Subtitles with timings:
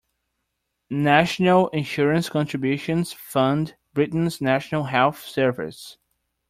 [0.89, 5.99] National Insurance contributions fund Britain’s National Health Service